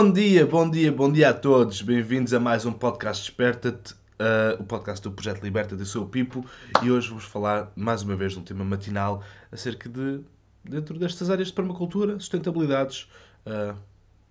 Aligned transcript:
Bom 0.00 0.10
dia, 0.10 0.46
bom 0.46 0.70
dia, 0.70 0.90
bom 0.90 1.12
dia 1.12 1.28
a 1.28 1.34
todos. 1.34 1.82
Bem-vindos 1.82 2.32
a 2.32 2.40
mais 2.40 2.64
um 2.64 2.72
podcast 2.72 3.22
Desperta-te, 3.22 3.92
uh, 3.92 4.58
o 4.58 4.64
podcast 4.64 5.02
do 5.02 5.12
Projeto 5.12 5.42
Liberta-te. 5.42 5.78
Eu 5.78 5.84
sou 5.84 6.06
Pipo 6.06 6.42
e 6.82 6.90
hoje 6.90 7.10
vamos 7.10 7.24
falar 7.24 7.70
mais 7.76 8.02
uma 8.02 8.16
vez 8.16 8.32
de 8.32 8.38
um 8.38 8.42
tema 8.42 8.64
matinal 8.64 9.22
acerca 9.52 9.90
de, 9.90 10.22
dentro 10.64 10.98
destas 10.98 11.28
áreas 11.28 11.48
de 11.48 11.52
permacultura, 11.54 12.14
sustentabilidades 12.14 13.10
uh, 13.44 13.76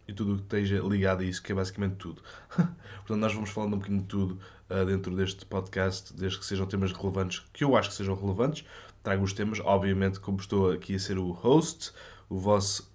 e 0.08 0.12
tudo 0.12 0.34
o 0.34 0.36
que 0.38 0.42
esteja 0.42 0.80
ligado 0.80 1.22
a 1.22 1.24
isso, 1.24 1.44
que 1.44 1.52
é 1.52 1.56
basicamente 1.56 1.98
tudo. 1.98 2.20
Portanto, 2.58 3.20
nós 3.20 3.32
vamos 3.32 3.52
falando 3.52 3.76
um 3.76 3.78
bocadinho 3.78 4.02
de 4.02 4.08
tudo 4.08 4.40
uh, 4.72 4.84
dentro 4.88 5.16
deste 5.16 5.46
podcast, 5.46 6.16
desde 6.16 6.40
que 6.40 6.46
sejam 6.48 6.66
temas 6.66 6.92
relevantes, 6.94 7.44
que 7.54 7.64
eu 7.64 7.78
acho 7.78 7.90
que 7.90 7.96
sejam 7.96 8.16
relevantes. 8.16 8.66
Trago 9.04 9.24
os 9.24 9.34
temas, 9.34 9.60
obviamente, 9.60 10.20
como 10.20 10.40
estou 10.40 10.72
aqui 10.72 10.96
a 10.96 11.00
ser 11.00 11.20
o 11.20 11.30
host, 11.30 11.92
o 12.28 12.40
vosso 12.40 12.92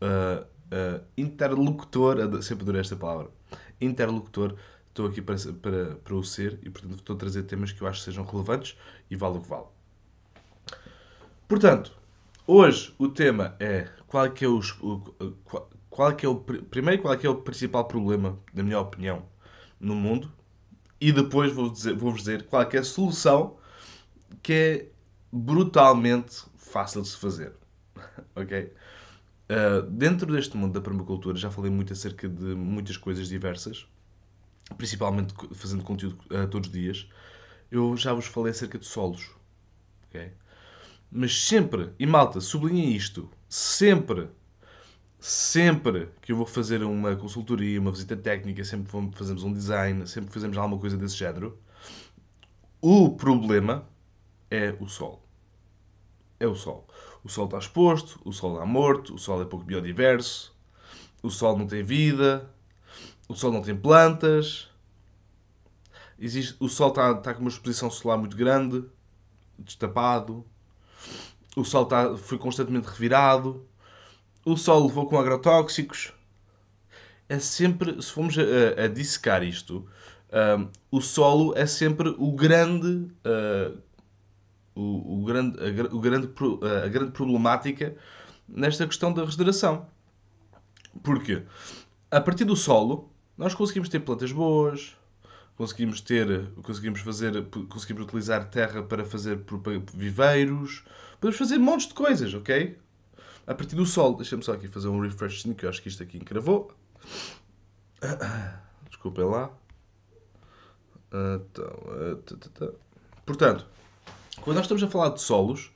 uh, 0.72 1.04
interlocutor, 1.16 2.42
sempre 2.42 2.62
adorei 2.62 2.80
esta 2.80 2.96
palavra, 2.96 3.30
interlocutor, 3.80 4.56
estou 4.88 5.06
aqui 5.06 5.20
para, 5.20 5.36
para, 5.60 5.96
para 5.96 6.14
o 6.14 6.22
ser 6.22 6.58
e, 6.62 6.70
portanto, 6.70 6.96
estou 6.96 7.16
a 7.16 7.18
trazer 7.18 7.42
temas 7.44 7.72
que 7.72 7.82
eu 7.82 7.88
acho 7.88 8.00
que 8.00 8.04
sejam 8.04 8.24
relevantes 8.24 8.76
e 9.10 9.16
vale 9.16 9.38
o 9.38 9.40
que 9.40 9.48
vale. 9.48 9.66
Portanto, 11.48 11.92
hoje 12.46 12.94
o 12.98 13.08
tema 13.08 13.56
é 13.58 13.88
qual 14.06 14.24
é 14.26 14.30
que 14.30 14.44
é, 14.44 14.48
o, 14.48 14.60
qual, 15.44 15.70
qual 15.90 16.14
que 16.14 16.24
é 16.24 16.28
o 16.28 16.36
primeiro 16.36 17.02
qual 17.02 17.14
é 17.14 17.16
que 17.16 17.26
é 17.26 17.30
o 17.30 17.36
principal 17.36 17.84
problema, 17.84 18.38
na 18.52 18.62
minha 18.62 18.80
opinião, 18.80 19.24
no 19.78 19.94
mundo 19.94 20.32
e 21.00 21.12
depois 21.12 21.52
vou 21.52 21.70
dizer, 21.70 21.94
vou-vos 21.94 22.20
dizer 22.20 22.46
qual 22.46 22.62
é 22.62 22.64
que 22.64 22.76
é 22.76 22.80
a 22.80 22.84
solução 22.84 23.56
que 24.42 24.52
é 24.52 24.88
brutalmente 25.32 26.44
fácil 26.56 27.02
de 27.02 27.08
se 27.08 27.16
fazer. 27.16 27.52
ok? 28.34 28.72
Uh, 29.44 29.82
dentro 29.90 30.32
deste 30.32 30.56
mundo 30.56 30.72
da 30.72 30.80
permacultura 30.80 31.36
já 31.36 31.50
falei 31.50 31.70
muito 31.70 31.92
acerca 31.92 32.28
de 32.28 32.54
muitas 32.54 32.96
coisas 32.96 33.28
diversas, 33.28 33.86
principalmente 34.78 35.34
fazendo 35.52 35.84
conteúdo 35.84 36.18
uh, 36.30 36.48
todos 36.48 36.68
os 36.68 36.72
dias. 36.72 37.08
Eu 37.70 37.96
já 37.96 38.12
vos 38.14 38.26
falei 38.26 38.52
acerca 38.52 38.78
de 38.78 38.86
solos. 38.86 39.30
Okay? 40.08 40.32
Mas 41.10 41.44
sempre, 41.44 41.90
e 41.98 42.06
malta, 42.06 42.40
sublinhem 42.40 42.94
isto, 42.96 43.30
sempre, 43.48 44.28
sempre 45.20 46.08
que 46.22 46.32
eu 46.32 46.36
vou 46.36 46.46
fazer 46.46 46.82
uma 46.82 47.14
consultoria, 47.14 47.80
uma 47.80 47.92
visita 47.92 48.16
técnica, 48.16 48.64
sempre 48.64 48.90
que 48.90 49.18
fazemos 49.18 49.44
um 49.44 49.52
design, 49.52 50.06
sempre 50.06 50.28
que 50.28 50.34
fazemos 50.34 50.56
alguma 50.56 50.80
coisa 50.80 50.96
desse 50.96 51.16
género, 51.16 51.58
o 52.80 53.10
problema 53.10 53.86
é 54.50 54.74
o 54.80 54.88
sol. 54.88 55.22
É 56.40 56.46
o 56.46 56.54
sol. 56.54 56.86
O 57.24 57.28
Sol 57.28 57.46
está 57.46 57.58
exposto, 57.58 58.20
o 58.24 58.32
Sol 58.32 58.52
está 58.54 58.66
morto, 58.66 59.14
o 59.14 59.18
Sol 59.18 59.40
é 59.40 59.44
pouco 59.46 59.64
biodiverso, 59.64 60.54
o 61.22 61.30
Sol 61.30 61.56
não 61.56 61.66
tem 61.66 61.82
vida, 61.82 62.48
o 63.26 63.34
Sol 63.34 63.50
não 63.50 63.62
tem 63.62 63.74
plantas, 63.74 64.68
existe, 66.18 66.54
o 66.60 66.68
Sol 66.68 66.90
está, 66.90 67.12
está 67.12 67.32
com 67.32 67.40
uma 67.40 67.48
exposição 67.48 67.90
solar 67.90 68.18
muito 68.18 68.36
grande, 68.36 68.84
destapado, 69.58 70.44
o 71.56 71.64
Sol 71.64 71.84
está, 71.84 72.14
foi 72.16 72.36
constantemente 72.36 72.88
revirado, 72.88 73.66
o 74.44 74.56
Sol 74.56 74.86
levou 74.86 75.08
com 75.08 75.18
agrotóxicos. 75.18 76.12
É 77.26 77.38
sempre, 77.38 78.02
se 78.02 78.12
formos 78.12 78.36
a, 78.38 78.84
a 78.84 78.86
dissecar 78.86 79.42
isto, 79.42 79.88
um, 80.34 80.68
o 80.90 81.00
solo 81.00 81.56
é 81.56 81.64
sempre 81.64 82.08
o 82.18 82.32
grande 82.32 83.08
uh, 83.24 83.78
o, 84.74 85.20
o 85.20 85.24
grande, 85.24 85.58
a, 85.58 85.94
o 85.94 86.00
grande, 86.00 86.30
a 86.84 86.88
grande 86.88 87.12
problemática 87.12 87.94
nesta 88.48 88.86
questão 88.86 89.12
da 89.12 89.24
regeneração. 89.24 89.86
Porque 91.02 91.42
a 92.10 92.20
partir 92.20 92.44
do 92.44 92.56
solo 92.56 93.10
nós 93.36 93.54
conseguimos 93.54 93.88
ter 93.88 94.00
plantas 94.00 94.32
boas, 94.32 94.96
conseguimos 95.56 96.00
ter, 96.00 96.50
conseguimos 96.62 97.00
fazer, 97.00 97.44
conseguimos 97.68 98.04
utilizar 98.04 98.48
terra 98.50 98.82
para 98.82 99.04
fazer 99.04 99.44
viveiros, 99.92 100.84
podemos 101.20 101.38
fazer 101.38 101.58
montes 101.58 101.88
de 101.88 101.94
coisas, 101.94 102.32
ok? 102.34 102.78
A 103.46 103.54
partir 103.54 103.76
do 103.76 103.84
solo, 103.84 104.16
deixa-me 104.16 104.42
só 104.42 104.52
aqui 104.54 104.68
fazer 104.68 104.88
um 104.88 105.00
refresh, 105.00 105.42
que 105.56 105.66
eu 105.66 105.68
acho 105.68 105.82
que 105.82 105.88
isto 105.88 106.02
aqui 106.02 106.16
encravou. 106.16 106.72
Desculpem 108.88 109.24
lá. 109.24 109.50
Então, 111.36 112.44
portanto, 113.26 113.66
quando 114.40 114.56
nós 114.56 114.64
estamos 114.64 114.82
a 114.82 114.88
falar 114.88 115.10
de 115.10 115.20
solos, 115.20 115.72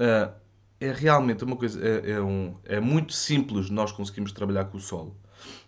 uh, 0.00 0.32
é 0.80 0.92
realmente 0.92 1.44
uma 1.44 1.56
coisa. 1.56 1.80
É, 1.80 2.12
é, 2.12 2.20
um, 2.20 2.56
é 2.64 2.80
muito 2.80 3.12
simples 3.12 3.70
nós 3.70 3.92
conseguimos 3.92 4.32
trabalhar 4.32 4.64
com 4.64 4.78
o 4.78 4.80
solo. 4.80 5.16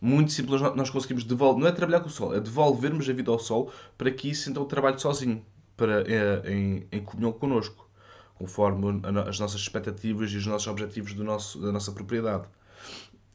Muito 0.01 0.33
simples 0.33 0.61
nós 0.61 0.91
conseguimos 0.91 1.25
devolver. 1.25 1.61
Não 1.61 1.69
é 1.69 1.73
trabalhar 1.73 2.01
com 2.01 2.09
o 2.09 2.11
solo, 2.11 2.35
é 2.35 2.41
devolvermos 2.41 3.09
a 3.09 3.13
vida 3.13 3.31
ao 3.31 3.39
solo 3.39 3.73
para 3.97 4.11
que 4.11 4.31
isso 4.31 4.51
então 4.51 4.65
trabalhe 4.65 4.99
sozinho, 4.99 5.45
para, 5.77 6.03
é, 6.03 6.53
em, 6.53 6.87
em 6.91 7.03
comunhão 7.03 7.33
connosco, 7.33 7.89
conforme 8.35 9.01
as 9.29 9.39
nossas 9.39 9.61
expectativas 9.61 10.31
e 10.31 10.37
os 10.37 10.47
nossos 10.47 10.67
objetivos 10.67 11.13
do 11.15 11.25
nosso, 11.25 11.61
da 11.61 11.73
nossa 11.73 11.93
propriedade. 11.93 12.45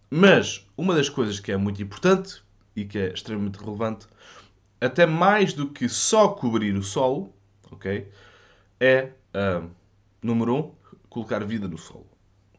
Mas 0.10 0.66
uma 0.76 0.96
das 0.96 1.08
coisas 1.08 1.40
que 1.40 1.52
é 1.52 1.58
muito 1.58 1.82
importante 1.82 2.42
e 2.76 2.86
que 2.86 2.98
é 2.98 3.14
extremamente 3.14 3.58
relevante, 3.58 4.08
até 4.82 5.06
mais 5.06 5.54
do 5.54 5.70
que 5.70 5.88
só 5.88 6.30
cobrir 6.30 6.76
o 6.76 6.84
solo, 6.84 7.34
ok? 7.72 8.10
É, 8.80 9.12
uh, 9.34 9.70
número 10.22 10.56
um, 10.56 10.72
colocar 11.10 11.44
vida 11.44 11.68
no 11.68 11.78
solo. 11.78 12.08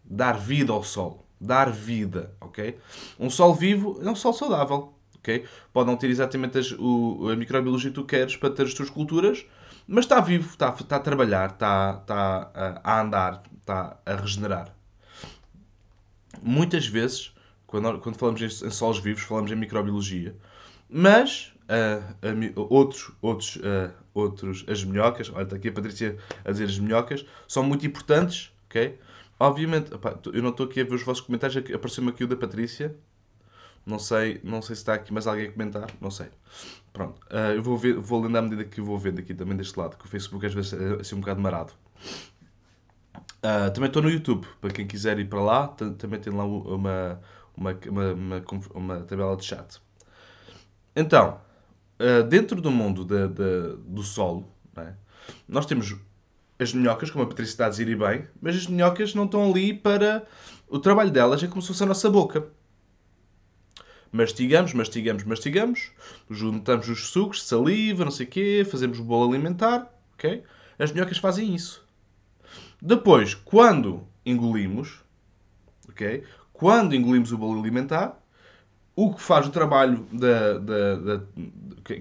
Dar 0.05 0.39
vida 0.39 0.73
ao 0.73 0.83
solo. 0.83 1.25
Dar 1.41 1.71
vida, 1.71 2.35
ok? 2.41 2.79
Um 3.19 3.31
solo 3.31 3.55
vivo 3.55 3.99
é 4.03 4.11
um 4.11 4.15
solo 4.15 4.35
saudável, 4.35 4.93
ok? 5.17 5.47
Pode 5.73 5.89
não 5.89 5.97
ter 5.97 6.11
exatamente 6.11 6.59
as, 6.59 6.73
o, 6.73 7.29
a 7.31 7.37
microbiologia 7.37 7.91
que 7.91 7.95
tu 7.95 8.05
queres 8.05 8.37
para 8.37 8.51
ter 8.51 8.65
as 8.65 8.75
tuas 8.75 8.91
culturas, 8.91 9.47
mas 9.87 10.05
está 10.05 10.21
vivo, 10.21 10.51
está, 10.51 10.69
está 10.79 10.97
a 10.97 11.01
trabalhar, 11.01 11.51
está, 11.51 11.99
está 12.01 12.51
a, 12.55 12.81
a 12.85 13.01
andar, 13.01 13.43
está 13.59 13.99
a 14.05 14.15
regenerar. 14.17 14.75
Muitas 16.43 16.87
vezes, 16.87 17.33
quando, 17.67 17.99
quando 18.01 18.17
falamos 18.17 18.41
em 18.43 18.71
solos 18.71 18.99
vivos, 18.99 19.23
falamos 19.23 19.51
em 19.51 19.57
microbiologia, 19.57 20.37
mas 20.89 21.53
uh, 21.71 22.67
outros, 22.69 23.13
outros, 23.23 23.57
uh, 23.57 23.93
outros, 24.13 24.65
as 24.69 24.85
minhocas, 24.85 25.31
olha, 25.31 25.45
está 25.45 25.57
aqui 25.57 25.69
a 25.69 25.73
Patrícia 25.73 26.17
a 26.45 26.51
dizer 26.51 26.65
as 26.65 26.79
minhocas, 26.79 27.25
são 27.47 27.63
muito 27.63 27.87
importantes, 27.87 28.53
ok? 28.67 28.99
Obviamente, 29.39 29.95
opa, 29.95 30.19
eu 30.33 30.43
não 30.43 30.51
estou 30.51 30.67
aqui 30.67 30.81
a 30.81 30.85
ver 30.85 30.95
os 30.95 31.03
vossos 31.03 31.25
comentários, 31.25 31.57
apareceu-me 31.73 32.11
aqui 32.11 32.25
o 32.25 32.27
da 32.27 32.37
Patrícia, 32.37 32.95
não 33.87 33.99
sei, 33.99 34.41
não 34.45 34.61
sei 34.61 34.77
se 34.77 34.83
está 34.83 34.95
aqui 34.95 35.13
mais 35.13 35.27
alguém 35.27 35.49
a 35.49 35.53
comentar, 35.53 35.87
não 36.01 36.11
sei. 36.11 36.27
Pronto, 36.93 37.21
uh, 37.31 37.55
eu 37.55 37.63
vou, 37.63 37.79
ver, 37.79 37.95
vou 37.95 38.21
lendo 38.23 38.37
à 38.37 38.43
medida 38.43 38.65
que 38.65 38.81
vou 38.81 38.99
vendo 38.99 39.21
aqui 39.21 39.33
também 39.33 39.57
deste 39.57 39.79
lado, 39.79 39.97
que 39.97 40.05
o 40.05 40.09
Facebook 40.09 40.45
às 40.45 40.53
vezes 40.53 40.73
é 40.73 41.01
assim 41.01 41.15
um 41.15 41.21
bocado 41.21 41.41
marado. 41.41 41.73
Uh, 43.43 43.71
também 43.73 43.87
estou 43.87 44.03
no 44.03 44.11
YouTube, 44.11 44.47
para 44.61 44.71
quem 44.71 44.87
quiser 44.87 45.19
ir 45.19 45.29
para 45.29 45.41
lá, 45.41 45.69
também 45.69 46.21
tem 46.21 46.33
lá 46.33 46.45
uma, 46.45 47.21
uma, 47.57 47.79
uma, 47.87 48.13
uma, 48.13 48.45
uma 48.75 49.01
tabela 49.01 49.35
de 49.37 49.45
chat. 49.45 49.81
Então, 50.95 51.41
uh, 52.00 52.25
dentro 52.25 52.61
do 52.61 52.71
mundo 52.71 53.05
de, 53.05 53.28
de, 53.28 53.77
do 53.87 54.03
solo, 54.03 54.50
é? 54.77 54.94
nós 55.47 55.66
temos 55.66 55.94
as 56.59 56.72
minhocas, 56.72 57.11
como 57.11 57.25
a 57.25 57.27
Patrícia 57.27 57.53
está 57.53 57.66
a 57.66 57.69
dizer 57.69 57.88
e 57.88 57.97
bem, 57.97 58.27
mas 58.41 58.56
as 58.56 58.66
minhocas 58.66 59.15
não 59.15 59.25
estão 59.25 59.50
ali 59.50 59.72
para. 59.72 60.27
O 60.69 60.78
trabalho 60.78 61.10
delas 61.10 61.43
é 61.43 61.47
como 61.47 61.62
se 61.62 61.69
fosse 61.69 61.83
a 61.83 61.87
nossa 61.87 62.10
boca. 62.10 62.49
Mastigamos, 64.12 64.75
mastigamos, 64.75 65.22
mastigamos, 65.25 65.93
juntamos 66.28 66.89
os 66.89 67.09
sucos, 67.10 67.47
saliva, 67.47 68.05
não 68.05 68.10
sei 68.10 68.27
o 68.27 68.28
quê, 68.28 68.66
fazemos 68.69 68.99
o 68.99 69.05
bolo 69.05 69.31
alimentar, 69.31 69.89
ok? 70.15 70.43
As 70.78 70.91
minhocas 70.93 71.19
fazem 71.19 71.54
isso. 71.54 71.86
Depois, 72.83 73.34
quando 73.34 74.07
engolimos, 74.27 75.01
ok? 75.89 76.25
Quando 76.53 76.95
engolimos 76.95 77.30
o 77.30 77.39
bolo 77.39 77.60
alimentar, 77.60 78.20
o 79.03 79.15
que 79.15 79.23
faz 79.23 79.47
o 79.47 79.51
trabalho 79.51 80.07
da, 80.13 80.59
da, 80.59 80.97
da, 80.97 81.25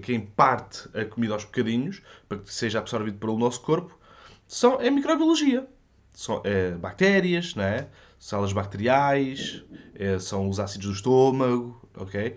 que 0.02 0.12
imparte 0.12 0.86
a 0.92 1.02
comida 1.06 1.32
aos 1.32 1.44
bocadinhos, 1.44 2.02
para 2.28 2.36
que 2.36 2.52
seja 2.52 2.78
absorvido 2.78 3.16
pelo 3.16 3.38
nosso 3.38 3.62
corpo, 3.62 3.98
são, 4.46 4.78
é 4.78 4.90
microbiologia. 4.90 5.66
São 6.12 6.42
é, 6.44 6.72
bactérias, 6.72 7.54
não 7.54 7.64
é? 7.64 7.88
células 8.18 8.52
bacteriais, 8.52 9.64
é, 9.94 10.18
são 10.18 10.46
os 10.46 10.60
ácidos 10.60 10.88
do 10.88 10.92
estômago, 10.92 11.80
ok? 11.96 12.36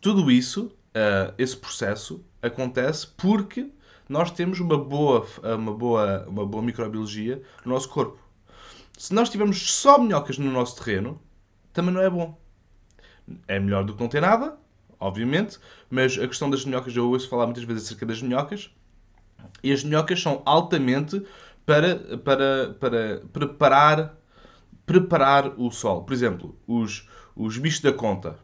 Tudo 0.00 0.30
isso, 0.30 0.72
uh, 0.94 1.34
esse 1.36 1.54
processo, 1.54 2.24
acontece 2.40 3.08
porque 3.08 3.70
nós 4.08 4.30
temos 4.30 4.58
uma 4.58 4.78
boa, 4.78 5.26
uma, 5.42 5.74
boa, 5.74 6.24
uma 6.26 6.46
boa 6.46 6.62
microbiologia 6.62 7.42
no 7.62 7.74
nosso 7.74 7.90
corpo. 7.90 8.18
Se 8.96 9.12
nós 9.12 9.28
tivermos 9.28 9.70
só 9.70 9.98
minhocas 9.98 10.38
no 10.38 10.50
nosso 10.50 10.82
terreno, 10.82 11.20
também 11.74 11.92
não 11.92 12.00
é 12.00 12.08
bom. 12.08 12.47
É 13.46 13.58
melhor 13.58 13.84
do 13.84 13.94
que 13.94 14.00
não 14.00 14.08
ter 14.08 14.20
nada, 14.20 14.56
obviamente, 14.98 15.58
mas 15.90 16.18
a 16.18 16.26
questão 16.26 16.48
das 16.50 16.64
minhocas, 16.64 16.94
eu 16.96 17.08
ouço 17.08 17.28
falar 17.28 17.46
muitas 17.46 17.64
vezes 17.64 17.84
acerca 17.84 18.06
das 18.06 18.22
minhocas, 18.22 18.70
e 19.62 19.72
as 19.72 19.84
minhocas 19.84 20.20
são 20.20 20.42
altamente 20.44 21.24
para, 21.64 22.18
para, 22.18 22.74
para 22.80 23.22
preparar, 23.32 24.16
preparar 24.86 25.48
o 25.60 25.70
sol. 25.70 26.04
Por 26.04 26.12
exemplo, 26.12 26.58
os, 26.66 27.08
os 27.36 27.58
bichos 27.58 27.80
da 27.80 27.92
conta. 27.92 28.38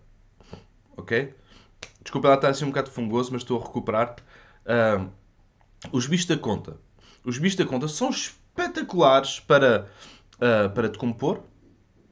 ok? 0.97 1.35
Desculpa 2.03 2.29
ela 2.29 2.37
estar 2.37 2.51
assim 2.51 2.65
um 2.65 2.69
bocado 2.69 2.91
fungoso, 2.91 3.33
mas 3.33 3.43
estou 3.43 3.61
a 3.61 3.65
recuperar. 3.65 4.17
Uh, 4.67 5.11
os 5.91 6.07
bichos 6.07 6.27
da 6.27 6.37
conta. 6.37 6.77
Os 7.25 7.39
bichos 7.39 7.57
da 7.57 7.65
conta 7.65 7.89
são 7.89 8.11
espetaculares 8.11 9.41
para, 9.41 9.89
uh, 10.37 10.71
para 10.71 10.89
decompor, 10.89 11.41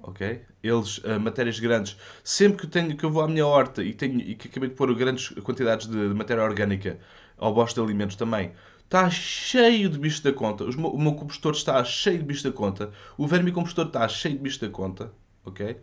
ok? 0.03 0.43
Eles, 0.63 0.99
uh, 0.99 1.21
matérias 1.21 1.59
grandes, 1.59 1.97
sempre 2.25 2.63
que, 2.63 2.67
tenho, 2.67 2.97
que 2.97 3.05
eu 3.05 3.11
vou 3.11 3.23
à 3.23 3.29
minha 3.29 3.47
horta 3.47 3.83
e, 3.83 3.93
tenho, 3.95 4.21
e 4.21 4.35
que 4.35 4.49
acabei 4.49 4.69
de 4.69 4.75
pôr 4.75 4.95
grandes 4.95 5.29
quantidades 5.43 5.87
de, 5.87 6.09
de 6.09 6.15
matéria 6.15 6.43
orgânica 6.43 6.99
ao 7.39 7.53
bosta 7.53 7.81
de 7.81 7.87
alimentos 7.87 8.17
também, 8.17 8.53
está 8.85 9.09
cheio 9.11 9.89
de 9.89 9.99
bichos 9.99 10.21
da 10.21 10.33
conta. 10.33 10.65
Os, 10.65 10.77
o 10.77 10.99
meu 10.99 11.15
compostor 11.15 11.53
está 11.53 11.83
cheio 11.85 12.19
de 12.19 12.25
bichos 12.25 12.43
da 12.43 12.53
conta. 12.53 12.91
O 13.17 13.27
vermicompostor 13.27 13.87
está 13.87 14.07
cheio 14.07 14.37
de 14.37 14.41
bichos 14.43 14.59
da 14.59 14.69
conta, 14.69 15.13
ok? 15.45 15.77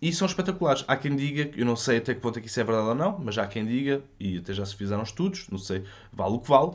E 0.00 0.12
são 0.12 0.26
espetaculares. 0.26 0.84
Há 0.86 0.96
quem 0.96 1.16
diga, 1.16 1.50
eu 1.56 1.64
não 1.64 1.76
sei 1.76 1.98
até 1.98 2.14
que 2.14 2.20
ponto 2.20 2.38
é 2.38 2.42
que 2.42 2.48
isso 2.48 2.60
é 2.60 2.64
verdade 2.64 2.88
ou 2.88 2.94
não, 2.94 3.18
mas 3.18 3.38
há 3.38 3.46
quem 3.46 3.64
diga, 3.64 4.02
e 4.18 4.38
até 4.38 4.52
já 4.52 4.66
se 4.66 4.74
fizeram 4.76 5.02
estudos, 5.02 5.48
não 5.48 5.58
sei, 5.58 5.84
vale 6.12 6.34
o 6.34 6.40
que 6.40 6.48
vale, 6.48 6.72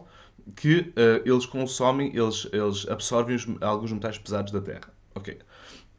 que 0.56 0.80
uh, 0.80 1.22
eles 1.26 1.46
consomem, 1.46 2.16
eles, 2.16 2.48
eles 2.52 2.88
absorvem 2.88 3.36
os, 3.36 3.46
alguns 3.62 3.92
metais 3.92 4.18
pesados 4.18 4.52
da 4.52 4.62
Terra. 4.62 4.94
Ok. 5.14 5.38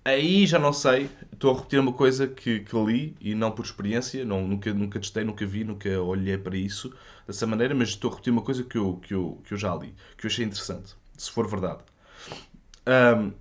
Aí 0.04 0.46
já 0.46 0.58
não 0.58 0.72
sei, 0.72 1.10
estou 1.32 1.52
a 1.52 1.56
repetir 1.56 1.78
uma 1.78 1.92
coisa 1.92 2.26
que, 2.26 2.60
que 2.60 2.76
li 2.76 3.16
e 3.20 3.34
não 3.34 3.50
por 3.50 3.64
experiência, 3.64 4.24
não, 4.24 4.46
nunca, 4.46 4.72
nunca 4.72 4.98
testei, 4.98 5.22
nunca 5.22 5.44
vi, 5.44 5.64
nunca 5.64 6.00
olhei 6.00 6.38
para 6.38 6.56
isso 6.56 6.92
dessa 7.26 7.46
maneira, 7.46 7.74
mas 7.74 7.90
estou 7.90 8.10
a 8.10 8.14
repetir 8.14 8.32
uma 8.32 8.40
coisa 8.40 8.64
que 8.64 8.78
eu, 8.78 8.96
que 8.96 9.12
eu, 9.12 9.38
que 9.44 9.52
eu 9.52 9.58
já 9.58 9.74
li, 9.74 9.94
que 10.16 10.24
eu 10.24 10.30
achei 10.30 10.46
interessante, 10.46 10.96
se 11.16 11.30
for 11.30 11.46
verdade. 11.46 11.80
Um, 12.86 13.32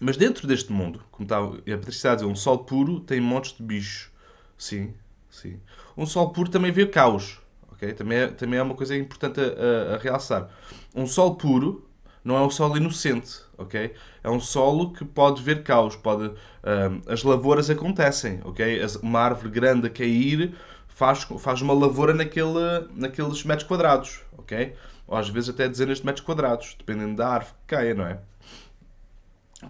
mas 0.00 0.16
dentro 0.16 0.48
deste 0.48 0.72
mundo, 0.72 1.02
como 1.10 1.24
está 1.24 1.38
a 1.38 1.78
Patrícia 1.78 2.12
a 2.12 2.14
dizer, 2.16 2.26
um 2.26 2.34
sol 2.34 2.64
puro 2.64 3.00
tem 3.00 3.20
montes 3.20 3.52
de 3.56 3.62
bichos. 3.62 4.10
Sim, 4.58 4.92
sim. 5.30 5.60
Um 5.96 6.04
sol 6.04 6.30
puro 6.30 6.50
também 6.50 6.72
vê 6.72 6.86
caos. 6.86 7.40
Okay? 7.72 7.92
Também, 7.92 8.18
é, 8.18 8.26
também 8.26 8.58
é 8.58 8.62
uma 8.62 8.74
coisa 8.74 8.96
importante 8.96 9.38
a, 9.40 9.92
a, 9.92 9.94
a 9.94 9.98
realçar. 9.98 10.50
Um 10.94 11.06
sol 11.06 11.36
puro 11.36 11.88
não 12.26 12.36
é 12.36 12.42
um 12.42 12.50
solo 12.50 12.76
inocente, 12.76 13.40
ok? 13.56 13.94
É 14.24 14.28
um 14.28 14.40
solo 14.40 14.92
que 14.92 15.04
pode 15.04 15.40
ver 15.40 15.62
caos, 15.62 15.94
pode, 15.94 16.24
um, 16.24 17.00
as 17.06 17.22
lavouras 17.22 17.70
acontecem, 17.70 18.40
ok? 18.44 18.80
Uma 19.00 19.20
árvore 19.20 19.48
grande 19.48 19.86
a 19.86 19.90
cair 19.90 20.52
faz, 20.88 21.22
faz 21.38 21.62
uma 21.62 21.72
lavoura 21.72 22.12
naquele, 22.12 22.88
naqueles 22.96 23.44
metros 23.44 23.68
quadrados, 23.68 24.22
ok? 24.36 24.74
Ou 25.06 25.16
às 25.16 25.28
vezes 25.28 25.50
até 25.50 25.68
dezenas 25.68 25.98
de 25.98 26.06
metros 26.06 26.26
quadrados, 26.26 26.74
dependendo 26.76 27.14
da 27.14 27.28
árvore 27.28 27.54
que 27.60 27.76
caia, 27.76 27.94
não 27.94 28.06
é? 28.06 28.18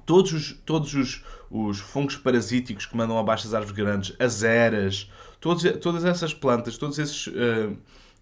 Todos 0.06 0.32
os, 0.32 0.52
todos 0.64 0.94
os, 0.94 1.22
os 1.50 1.78
fungos 1.78 2.16
parasíticos 2.16 2.86
que 2.86 2.96
mandam 2.96 3.18
abaixo 3.18 3.44
das 3.44 3.52
árvores 3.52 3.76
grandes, 3.76 4.16
as 4.18 4.42
eras, 4.42 5.10
todos, 5.42 5.62
todas 5.82 6.06
essas 6.06 6.32
plantas, 6.32 6.78
todos 6.78 6.98
esses, 6.98 7.26
uh, 7.26 7.76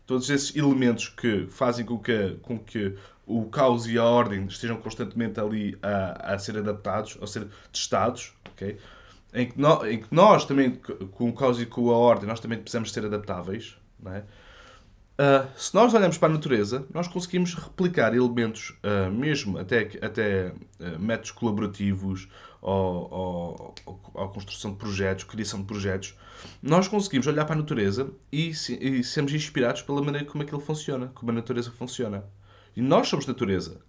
todos 0.07 0.29
esses 0.31 0.55
elementos 0.55 1.09
que 1.09 1.47
fazem 1.49 1.85
com 1.85 1.99
que, 1.99 2.37
com 2.43 2.59
que 2.59 2.95
o 3.27 3.47
caos 3.47 3.87
e 3.87 3.99
a 3.99 4.05
ordem 4.05 4.47
estejam 4.47 4.77
constantemente 4.77 5.41
ali 5.41 5.79
a, 5.83 6.35
a 6.35 6.39
ser 6.39 6.59
adaptados, 6.59 7.19
a 7.23 7.27
ser 7.27 7.49
testados, 7.73 8.33
ok? 8.53 8.77
Em 9.33 9.49
que, 9.49 9.61
no, 9.61 9.87
em 9.87 10.01
que 10.01 10.15
nós 10.15 10.45
também, 10.45 10.77
com 11.13 11.29
o 11.29 11.33
caos 11.33 11.61
e 11.61 11.67
com 11.67 11.91
a 11.91 11.97
ordem, 11.97 12.29
nós 12.29 12.39
também 12.39 12.59
precisamos 12.59 12.93
ser 12.93 13.05
adaptáveis, 13.05 13.77
não 13.99 14.13
é? 14.13 14.25
Uh, 15.15 15.47
se 15.57 15.73
nós 15.73 15.95
olhamos 15.95 16.19
para 16.19 16.29
a 16.29 16.33
natureza, 16.33 16.85
nós 16.93 17.07
conseguimos 17.07 17.55
replicar 17.55 18.13
elementos, 18.15 18.71
uh, 18.83 19.11
mesmo 19.13 19.59
até, 19.59 19.89
até 20.03 20.49
uh, 20.81 20.99
métodos 20.99 21.31
colaborativos 21.31 22.29
ou, 22.65 23.75
ou, 23.85 24.29
construção 24.31 24.73
de 24.73 24.79
projetos, 24.79 25.25
criação 25.25 25.61
de 25.61 25.67
projetos. 25.67 26.17
Nós 26.63 26.89
conseguimos 26.89 27.27
olhar 27.27 27.45
para 27.45 27.55
a 27.55 27.59
natureza 27.59 28.11
e, 28.33 28.49
e 28.49 29.05
sermos 29.05 29.35
inspirados 29.35 29.83
pela 29.83 30.03
maneira 30.03 30.27
como 30.27 30.43
aquilo 30.43 30.61
funciona, 30.61 31.09
como 31.15 31.31
a 31.31 31.35
natureza 31.35 31.71
funciona. 31.71 32.25
E 32.75 32.81
nós 32.81 33.09
somos 33.09 33.27
natureza. 33.27 33.83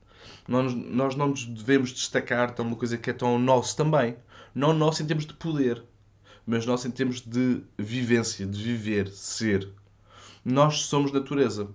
Nós, 0.45 0.73
nós 0.73 1.15
não 1.15 1.29
nos 1.29 1.45
devemos 1.45 1.93
destacar 1.93 2.53
de 2.53 2.61
uma 2.61 2.75
coisa 2.75 2.97
que 2.97 3.09
é 3.09 3.13
tão 3.13 3.39
nosso 3.39 3.77
também. 3.77 4.17
Não 4.53 4.73
nosso 4.73 5.01
em 5.01 5.05
termos 5.05 5.25
de 5.25 5.33
poder, 5.33 5.81
mas 6.45 6.65
nosso 6.65 6.87
em 6.87 6.91
termos 6.91 7.21
de 7.21 7.63
vivência, 7.77 8.45
de 8.45 8.61
viver, 8.61 9.07
ser. 9.07 9.69
Nós 10.43 10.81
somos 10.81 11.13
natureza. 11.13 11.69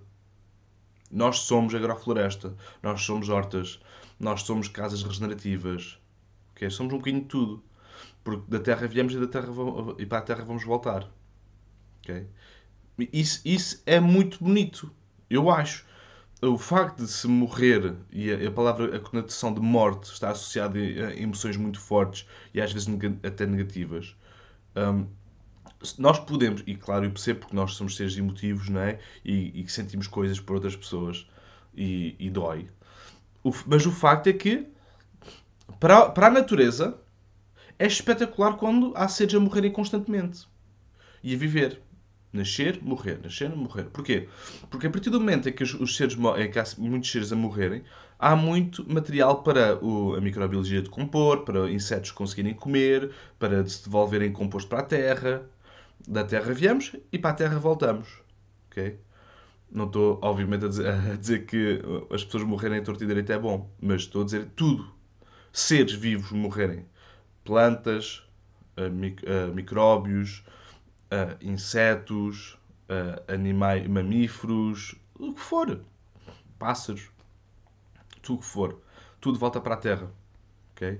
Nós 1.09 1.39
somos 1.39 1.73
agrofloresta. 1.73 2.55
Nós 2.81 3.01
somos 3.01 3.27
hortas. 3.27 3.79
Nós 4.19 4.43
somos 4.43 4.67
casas 4.67 5.01
regenerativas. 5.01 6.00
Okay? 6.61 6.69
Somos 6.69 6.93
um 6.93 6.97
bocadinho 6.97 7.23
de 7.23 7.27
tudo. 7.27 7.63
Porque 8.23 8.43
da 8.49 8.59
Terra 8.59 8.87
viemos 8.87 9.13
e, 9.13 9.19
da 9.19 9.27
terra, 9.27 9.47
e 9.97 10.05
para 10.05 10.19
a 10.19 10.21
Terra 10.21 10.45
vamos 10.45 10.63
voltar. 10.63 11.09
Okay? 12.03 12.27
Isso, 13.11 13.41
isso 13.43 13.81
é 13.85 13.99
muito 13.99 14.43
bonito. 14.43 14.91
Eu 15.27 15.49
acho. 15.49 15.85
O 16.39 16.57
facto 16.57 17.03
de 17.03 17.07
se 17.07 17.27
morrer 17.27 17.95
e 18.11 18.31
a, 18.31 18.47
a 18.47 18.51
palavra, 18.51 18.95
a 18.95 18.99
conotação 18.99 19.53
de 19.53 19.61
morte 19.61 20.11
está 20.11 20.29
associada 20.29 20.79
a 20.79 21.15
emoções 21.15 21.55
muito 21.57 21.79
fortes 21.79 22.27
e 22.53 22.61
às 22.61 22.71
vezes 22.71 22.87
até 23.23 23.45
negativas. 23.45 24.15
Um, 24.75 25.07
nós 25.97 26.19
podemos, 26.19 26.63
e 26.65 26.75
claro, 26.75 27.05
eu 27.05 27.11
percebo 27.11 27.41
porque 27.41 27.55
nós 27.55 27.73
somos 27.73 27.95
seres 27.95 28.17
emotivos, 28.17 28.69
não 28.69 28.81
é? 28.81 28.99
E, 29.25 29.61
e 29.61 29.67
sentimos 29.69 30.07
coisas 30.07 30.39
por 30.39 30.55
outras 30.55 30.75
pessoas 30.75 31.27
e, 31.75 32.15
e 32.19 32.29
dói. 32.29 32.67
O, 33.43 33.51
mas 33.65 33.85
o 33.85 33.91
facto 33.91 34.27
é 34.27 34.33
que, 34.33 34.67
para, 35.79 36.09
para 36.09 36.27
a 36.27 36.31
natureza, 36.31 36.97
é 37.77 37.85
espetacular 37.85 38.57
quando 38.57 38.93
há 38.95 39.07
seres 39.07 39.35
a 39.35 39.39
morrerem 39.39 39.71
constantemente 39.71 40.47
e 41.23 41.33
a 41.33 41.37
viver. 41.37 41.81
Nascer, 42.33 42.81
morrer, 42.81 43.19
nascer, 43.21 43.49
morrer. 43.49 43.85
Porquê? 43.85 44.29
Porque 44.69 44.87
a 44.87 44.89
partir 44.89 45.09
do 45.09 45.19
momento 45.19 45.49
em 45.49 45.51
que 45.51 45.63
os, 45.63 45.73
os 45.73 45.97
seres 45.97 46.15
em 46.37 46.49
que 46.49 46.59
há 46.59 46.63
muitos 46.77 47.11
seres 47.11 47.33
a 47.33 47.35
morrerem, 47.35 47.83
há 48.17 48.37
muito 48.37 48.89
material 48.89 49.43
para 49.43 49.83
o, 49.83 50.15
a 50.15 50.21
microbiologia 50.21 50.81
de 50.81 50.89
compor, 50.89 51.43
para 51.43 51.69
insetos 51.69 52.11
conseguirem 52.11 52.53
comer, 52.53 53.11
para 53.37 53.67
se 53.67 53.83
devolverem 53.83 54.31
composto 54.31 54.69
para 54.69 54.79
a 54.79 54.83
terra, 54.83 55.43
da 56.07 56.23
Terra 56.23 56.53
viemos 56.53 56.95
e 57.11 57.19
para 57.19 57.31
a 57.31 57.33
Terra 57.33 57.59
voltamos. 57.59 58.07
Ok? 58.67 58.99
Não 59.69 59.85
estou, 59.85 60.19
obviamente, 60.21 60.65
a 60.65 60.67
dizer, 60.67 60.87
a 60.87 61.15
dizer 61.15 61.45
que 61.45 61.81
as 62.11 62.23
pessoas 62.23 62.43
morrerem 62.43 62.79
a 62.79 62.83
torto 62.83 63.03
e 63.03 63.07
direito 63.07 63.31
é 63.31 63.39
bom, 63.39 63.69
mas 63.81 64.03
estou 64.03 64.21
a 64.21 64.25
dizer 64.25 64.49
tudo. 64.55 65.00
Seres 65.51 65.93
vivos 65.93 66.31
morrerem. 66.31 66.85
Plantas, 67.43 68.23
mic 68.91 69.23
uh, 69.23 69.53
micróbios, 69.53 70.43
uh, 71.11 71.37
insetos, 71.41 72.57
animais, 73.27 73.87
mamíferos, 73.87 74.95
o 75.17 75.33
que 75.33 75.39
for. 75.39 75.81
Pássaros. 76.59 77.09
Tudo 78.21 78.35
o 78.35 78.39
que 78.39 78.45
for. 78.45 78.81
Tudo 79.21 79.39
volta 79.39 79.61
para 79.61 79.75
a 79.75 79.77
Terra. 79.77 80.11
Ok? 80.71 80.99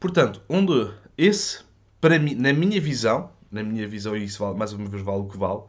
Portanto, 0.00 0.42
onde 0.48 0.90
esse, 1.16 1.64
para 2.00 2.18
mim, 2.18 2.34
na 2.34 2.52
minha 2.52 2.80
visão, 2.80 3.30
na 3.50 3.62
minha 3.62 3.86
visão, 3.86 4.16
e 4.16 4.24
isso 4.24 4.38
vale, 4.38 4.56
mais 4.56 4.72
uma 4.72 4.88
vez 4.88 5.02
vale 5.02 5.22
o 5.22 5.28
que 5.28 5.36
vale, 5.36 5.62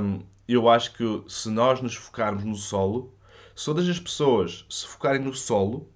um, 0.00 0.20
eu 0.48 0.68
acho 0.68 0.94
que 0.94 1.22
se 1.28 1.50
nós 1.50 1.80
nos 1.80 1.94
focarmos 1.94 2.44
no 2.44 2.56
solo, 2.56 3.14
se 3.54 3.66
todas 3.66 3.88
as 3.88 4.00
pessoas 4.00 4.64
se 4.68 4.86
focarem 4.86 5.20
no 5.20 5.34
solo, 5.34 5.91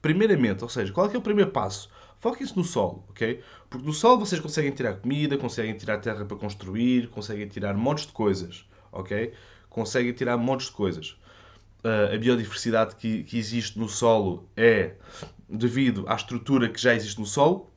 primeiramente, 0.00 0.62
ou 0.62 0.70
seja, 0.70 0.92
qual 0.92 1.10
é, 1.10 1.14
é 1.14 1.18
o 1.18 1.22
primeiro 1.22 1.50
passo? 1.50 1.90
Foquem-se 2.20 2.56
no 2.56 2.64
solo, 2.64 3.04
ok? 3.10 3.40
Porque 3.70 3.86
no 3.86 3.92
solo 3.92 4.20
vocês 4.20 4.40
conseguem 4.40 4.72
tirar 4.72 4.94
comida, 4.94 5.36
conseguem 5.36 5.76
tirar 5.76 5.98
terra 5.98 6.24
para 6.24 6.36
construir, 6.36 7.08
conseguem 7.08 7.46
tirar 7.46 7.74
montes 7.74 8.06
de 8.06 8.12
coisas, 8.12 8.64
ok? 8.90 9.32
Conseguem 9.70 10.12
tirar 10.12 10.36
montes 10.36 10.66
de 10.66 10.72
coisas. 10.72 11.16
Uh, 11.84 12.12
a 12.14 12.18
biodiversidade 12.18 12.96
que, 12.96 13.22
que 13.22 13.38
existe 13.38 13.78
no 13.78 13.88
solo 13.88 14.48
é 14.56 14.96
devido 15.48 16.04
à 16.08 16.16
estrutura 16.16 16.68
que 16.68 16.80
já 16.80 16.92
existe 16.92 17.20
no 17.20 17.26
solo, 17.26 17.70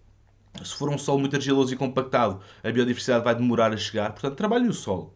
se 0.63 0.75
for 0.75 0.89
um 0.89 0.97
solo 0.97 1.19
muito 1.19 1.35
argiloso 1.35 1.73
e 1.73 1.77
compactado, 1.77 2.41
a 2.63 2.71
biodiversidade 2.71 3.23
vai 3.23 3.35
demorar 3.35 3.71
a 3.71 3.77
chegar. 3.77 4.11
Portanto, 4.11 4.35
trabalhem 4.35 4.69
o 4.69 4.73
solo. 4.73 5.13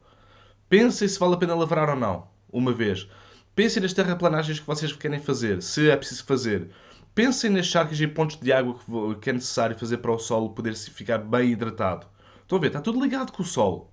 Pensem 0.69 1.07
se 1.07 1.19
vale 1.19 1.35
a 1.35 1.37
pena 1.37 1.55
lavrar 1.55 1.89
ou 1.89 1.95
não, 1.95 2.27
uma 2.51 2.71
vez. 2.71 3.07
Pensem 3.55 3.81
nas 3.81 3.93
terraplanagens 3.93 4.59
que 4.59 4.67
vocês 4.67 4.91
querem 4.93 5.19
fazer, 5.19 5.61
se 5.61 5.89
é 5.89 5.95
preciso 5.95 6.25
fazer. 6.25 6.69
Pensem 7.13 7.49
nas 7.49 7.67
charcas 7.67 7.99
e 7.99 8.07
pontos 8.07 8.37
de 8.37 8.51
água 8.51 8.77
que 9.21 9.29
é 9.29 9.33
necessário 9.33 9.77
fazer 9.77 9.97
para 9.97 10.11
o 10.11 10.19
solo 10.19 10.49
poder 10.49 10.75
ficar 10.75 11.19
bem 11.19 11.51
hidratado. 11.51 12.05
Estão 12.41 12.57
a 12.57 12.61
ver? 12.61 12.67
Está 12.67 12.81
tudo 12.81 13.01
ligado 13.01 13.31
com 13.31 13.41
o 13.41 13.45
solo. 13.45 13.89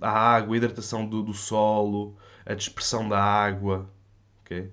A 0.00 0.10
água, 0.10 0.54
a 0.54 0.56
hidratação 0.56 1.06
do, 1.06 1.22
do 1.22 1.34
solo, 1.34 2.16
a 2.46 2.54
dispersão 2.54 3.08
da 3.08 3.22
água. 3.22 3.88
Okay? 4.42 4.70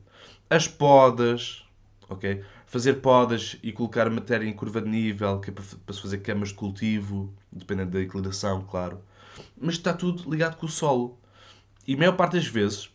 As 0.49 0.67
podas. 0.67 1.65
Okay? 2.09 2.43
fazer 2.71 3.01
podas 3.01 3.57
e 3.61 3.73
colocar 3.73 4.09
matéria 4.09 4.47
em 4.47 4.53
curva 4.53 4.81
de 4.81 4.87
nível, 4.87 5.41
que 5.41 5.49
é 5.49 5.53
para, 5.53 5.63
para 5.85 5.93
se 5.93 6.01
fazer 6.01 6.19
camas 6.19 6.49
de 6.49 6.55
cultivo, 6.55 7.33
dependendo 7.51 7.91
da 7.91 8.01
inclinação, 8.01 8.61
claro. 8.61 9.01
Mas 9.59 9.75
está 9.75 9.93
tudo 9.93 10.31
ligado 10.31 10.55
com 10.55 10.67
o 10.67 10.69
solo. 10.69 11.19
E 11.85 11.95
a 11.95 11.97
maior 11.97 12.15
parte 12.15 12.37
das 12.37 12.47
vezes, 12.47 12.89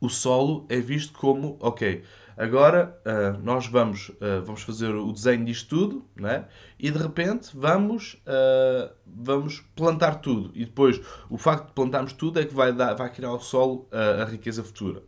o 0.00 0.08
solo 0.08 0.64
é 0.68 0.78
visto 0.78 1.12
como, 1.18 1.56
ok, 1.60 2.04
agora 2.36 2.96
uh, 3.04 3.42
nós 3.42 3.66
vamos, 3.66 4.10
uh, 4.10 4.42
vamos 4.44 4.62
fazer 4.62 4.94
o 4.94 5.12
desenho 5.12 5.44
disto 5.44 5.68
tudo, 5.68 6.04
né? 6.14 6.46
e 6.78 6.90
de 6.90 6.98
repente 6.98 7.50
vamos, 7.54 8.14
uh, 8.26 8.92
vamos 9.06 9.60
plantar 9.74 10.16
tudo. 10.16 10.52
E 10.54 10.64
depois 10.64 11.00
o 11.28 11.36
facto 11.36 11.66
de 11.66 11.72
plantarmos 11.72 12.12
tudo 12.12 12.40
é 12.40 12.44
que 12.44 12.54
vai, 12.54 12.72
dar, 12.72 12.94
vai 12.94 13.12
criar 13.12 13.30
ao 13.30 13.40
solo 13.40 13.88
a 13.92 14.24
riqueza 14.24 14.62
futura. 14.62 15.02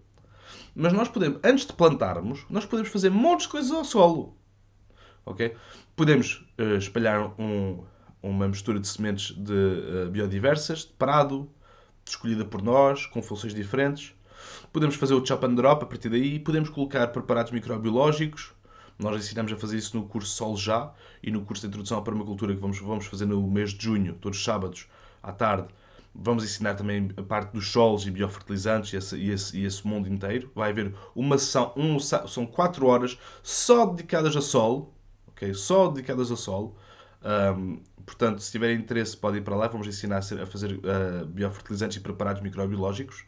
Mas 0.75 0.93
nós 0.93 1.09
podemos, 1.09 1.41
antes 1.45 1.67
de 1.67 1.73
plantarmos, 1.73 2.45
nós 2.51 2.65
podemos 2.65 2.91
fazer 2.91 3.11
montes 3.11 3.47
de 3.47 3.53
coisas 3.53 3.71
ao 3.71 3.85
solo. 3.85 4.37
Ok? 5.25 5.55
Podemos 5.95 6.45
espalhar 6.79 7.35
um, 7.39 7.85
uma 8.23 8.49
mistura 8.49 8.81
de 8.81 8.89
sementes 8.89 9.37
de 9.37 10.09
biodiversas, 10.11 10.81
de 10.81 10.93
prado, 10.93 11.51
escolhida 12.07 12.45
por 12.45 12.63
nós, 12.63 13.05
com 13.07 13.21
funções 13.23 13.55
diferentes 13.55 14.15
Podemos 14.73 14.97
fazer 14.97 15.15
o 15.15 15.25
chop 15.25 15.45
and 15.47 15.55
drop 15.55 15.85
a 15.85 15.87
partir 15.87 16.09
daí. 16.09 16.39
Podemos 16.39 16.69
colocar 16.69 17.09
preparados 17.09 17.53
microbiológicos. 17.53 18.53
Nós 18.99 19.25
ensinamos 19.25 19.53
a 19.53 19.57
fazer 19.57 19.79
isso 19.79 19.97
no 19.97 20.05
curso 20.05 20.31
Sol 20.31 20.57
Já 20.57 20.93
e 21.23 21.31
no 21.31 21.41
curso 21.41 21.63
de 21.63 21.69
Introdução 21.69 21.99
à 21.99 22.03
Permacultura 22.03 22.55
que 22.55 22.61
vamos, 22.61 22.79
vamos 22.79 23.07
fazer 23.07 23.25
no 23.25 23.41
mês 23.51 23.71
de 23.71 23.83
junho, 23.83 24.15
todos 24.15 24.39
os 24.39 24.45
sábados, 24.45 24.89
à 25.23 25.33
tarde. 25.33 25.69
Vamos 26.15 26.45
ensinar 26.45 26.75
também 26.75 27.11
a 27.17 27.23
parte 27.23 27.53
dos 27.53 27.71
solos 27.71 28.07
e 28.07 28.11
biofertilizantes 28.11 28.93
e 28.93 28.97
esse, 28.97 29.17
e 29.17 29.31
esse, 29.31 29.59
e 29.59 29.65
esse 29.65 29.87
mundo 29.87 30.09
inteiro. 30.09 30.51
Vai 30.55 30.71
haver 30.71 30.95
uma 31.15 31.39
sessão, 31.39 31.73
um, 31.77 31.99
são 31.99 32.45
4 32.45 32.87
horas 32.87 33.19
só 33.43 33.87
dedicadas 33.87 34.37
a 34.37 34.41
solo, 34.43 34.93
ok? 35.29 35.55
Só 35.55 35.89
dedicadas 35.89 36.31
a 36.31 36.37
solo. 36.37 36.77
Um, 37.57 37.81
portanto, 38.11 38.43
se 38.43 38.50
tiverem 38.50 38.76
interesse, 38.76 39.17
podem 39.17 39.40
ir 39.40 39.45
para 39.45 39.55
lá. 39.55 39.69
Vamos 39.69 39.87
ensinar 39.87 40.19
a 40.19 40.47
fazer 40.47 40.73
uh, 40.73 41.25
biofertilizantes 41.26 41.97
e 41.97 42.00
preparados 42.00 42.43
microbiológicos. 42.43 43.25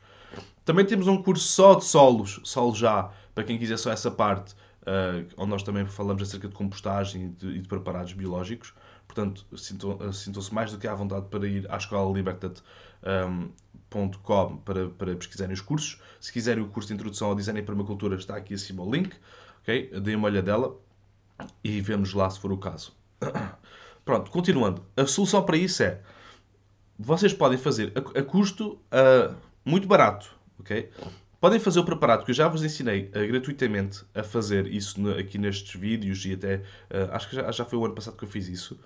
Também 0.65 0.85
temos 0.85 1.07
um 1.07 1.23
curso 1.23 1.47
só 1.47 1.77
de 1.77 1.85
solos, 1.85 2.41
solo 2.43 2.75
já, 2.75 3.11
para 3.35 3.45
quem 3.45 3.59
quiser 3.59 3.77
só 3.77 3.93
essa 3.93 4.11
parte, 4.11 4.55
uh, 4.83 5.25
onde 5.37 5.51
nós 5.51 5.63
também 5.63 5.87
falamos 5.87 6.23
acerca 6.23 6.49
de 6.49 6.55
compostagem 6.55 7.27
e 7.27 7.29
de, 7.29 7.47
e 7.59 7.61
de 7.61 7.69
preparados 7.69 8.13
biológicos. 8.13 8.75
Portanto, 9.07 9.47
sintam-se 9.57 10.25
sintam 10.25 10.43
mais 10.53 10.73
do 10.73 10.79
que 10.79 10.89
à 10.89 10.95
vontade 10.95 11.27
para 11.29 11.47
ir 11.47 11.71
à 11.71 11.77
escola 11.77 12.13
libertat.com 12.13 13.53
um, 13.95 14.57
para, 14.59 14.89
para 14.89 15.15
pesquisarem 15.15 15.55
os 15.55 15.61
cursos. 15.61 16.01
Se 16.21 16.33
quiserem 16.33 16.65
o 16.65 16.69
curso 16.69 16.89
de 16.89 16.95
Introdução 16.95 17.29
ao 17.29 17.35
Design 17.35 17.61
e 17.61 17.63
Permacultura, 17.63 18.17
está 18.17 18.37
aqui 18.37 18.55
acima 18.55 18.83
o 18.83 18.91
link. 18.91 19.15
Okay? 19.63 19.89
Deem 20.01 20.17
uma 20.17 20.27
olhadela 20.29 20.75
e 21.63 21.81
vemos 21.81 22.15
lá 22.15 22.29
se 22.31 22.41
for 22.41 22.51
o 22.51 22.59
caso. 22.59 22.93
Pronto, 24.05 24.31
continuando. 24.31 24.85
A 24.97 25.07
solução 25.07 25.43
para 25.45 25.57
isso 25.57 25.83
é: 25.83 26.01
vocês 26.99 27.33
podem 27.33 27.59
fazer 27.59 27.93
a, 27.95 28.21
a 28.21 28.23
custo 28.23 28.81
uh, 28.93 29.35
muito 29.65 29.87
barato 29.87 30.43
ok? 30.63 30.91
Podem 31.41 31.59
fazer 31.59 31.81
o 31.81 31.85
preparado, 31.85 32.25
que 32.25 32.31
eu 32.31 32.35
já 32.35 32.49
vos 32.49 32.63
ensinei 32.63 33.09
uh, 33.09 33.27
gratuitamente 33.27 34.05
a 34.15 34.23
fazer 34.23 34.67
isso 34.67 35.01
no, 35.01 35.13
aqui 35.19 35.37
nestes 35.39 35.79
vídeos 35.79 36.25
e 36.25 36.33
até, 36.33 36.57
uh, 36.57 37.11
acho 37.13 37.29
que 37.29 37.37
já, 37.37 37.51
já, 37.51 37.65
foi 37.65 37.79
o 37.79 37.85
ano 37.85 37.95
passado 37.95 38.17
que 38.17 38.25
eu 38.25 38.29
fiz 38.29 38.49
isso. 38.49 38.79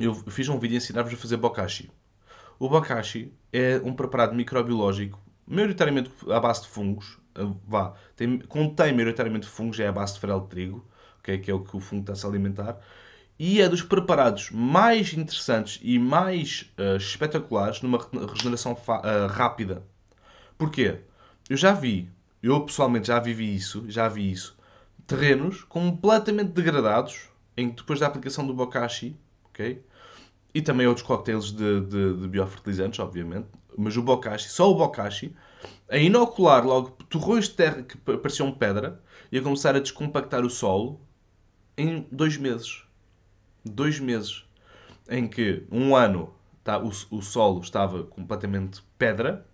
Eu 0.00 0.14
fiz 0.14 0.48
um 0.48 0.58
vídeo 0.58 0.76
a 0.76 0.78
ensinar-vos 0.78 1.12
a 1.12 1.16
fazer 1.16 1.36
bokashi. 1.36 1.90
O 2.58 2.68
bokashi 2.68 3.32
é 3.52 3.80
um 3.84 3.92
preparado 3.92 4.34
microbiológico, 4.34 5.20
maioritariamente 5.46 6.10
à 6.30 6.40
base 6.40 6.62
de 6.62 6.68
fungos, 6.68 7.18
vá, 7.66 7.94
tem, 8.16 8.38
contém 8.40 8.92
maioritariamente 8.92 9.46
fungos, 9.46 9.78
é 9.78 9.86
à 9.86 9.92
base 9.92 10.14
de 10.14 10.20
farelo 10.20 10.42
de 10.42 10.48
trigo, 10.48 10.86
okay, 11.20 11.38
que 11.38 11.50
é 11.50 11.54
o 11.54 11.60
que 11.60 11.76
o 11.76 11.80
fungo 11.80 12.02
está 12.02 12.12
a 12.14 12.16
se 12.16 12.26
alimentar, 12.26 12.80
e 13.38 13.60
é 13.60 13.68
dos 13.68 13.82
preparados 13.82 14.50
mais 14.50 15.12
interessantes 15.12 15.78
e 15.82 15.98
mais 15.98 16.70
espetaculares 16.98 17.80
numa 17.82 17.98
regeneração 18.34 18.76
rápida 19.30 19.82
Porquê? 20.58 20.98
Eu 21.48 21.56
já 21.56 21.72
vi, 21.72 22.10
eu 22.42 22.60
pessoalmente 22.62 23.06
já 23.06 23.20
vivi 23.20 23.54
isso, 23.54 23.84
já 23.88 24.08
vi 24.08 24.32
isso, 24.32 24.58
terrenos 25.06 25.62
completamente 25.62 26.50
degradados, 26.50 27.28
em 27.56 27.68
depois 27.68 28.00
da 28.00 28.08
aplicação 28.08 28.44
do 28.44 28.52
bokashi, 28.52 29.16
ok? 29.44 29.80
E 30.52 30.60
também 30.60 30.88
outros 30.88 31.06
coquetéis 31.06 31.52
de, 31.52 31.80
de, 31.82 32.14
de, 32.14 32.28
biofertilizantes, 32.28 32.98
obviamente, 32.98 33.46
mas 33.76 33.96
o 33.96 34.02
bokashi, 34.02 34.48
só 34.48 34.68
o 34.68 34.74
bokashi, 34.74 35.32
a 35.88 35.96
inocular 35.96 36.66
logo 36.66 36.90
torrões 37.08 37.44
de 37.44 37.54
terra 37.54 37.84
que 37.84 37.96
pareciam 37.96 38.50
pedra 38.50 39.00
e 39.30 39.38
a 39.38 39.42
começar 39.42 39.76
a 39.76 39.80
descompactar 39.80 40.44
o 40.44 40.50
solo 40.50 41.00
em 41.76 42.04
dois 42.10 42.36
meses. 42.36 42.82
Dois 43.70 44.00
meses. 44.00 44.44
Em 45.08 45.26
que 45.26 45.64
um 45.70 45.96
ano 45.96 46.34
tá, 46.62 46.78
o, 46.78 46.88
o 47.10 47.22
solo 47.22 47.60
estava 47.60 48.04
completamente 48.04 48.82
pedra 48.98 49.46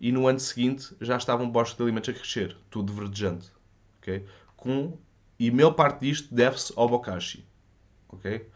e 0.00 0.12
no 0.12 0.26
ano 0.26 0.38
seguinte 0.38 0.94
já 1.00 1.16
estava 1.16 1.42
um 1.42 1.50
bosque 1.50 1.76
de 1.76 1.82
alimentos 1.82 2.08
a 2.08 2.12
crescer, 2.12 2.56
tudo 2.70 2.92
verdejante. 2.92 3.50
Okay? 3.98 4.24
Com, 4.56 4.96
e 5.38 5.50
maior 5.50 5.72
parte 5.72 6.00
disto 6.00 6.34
deve-se 6.34 6.72
ao 6.76 6.88
bokashi. 6.88 7.44
Okay? 8.08 8.46